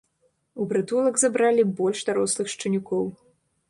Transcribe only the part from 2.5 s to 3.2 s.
шчанюкоў.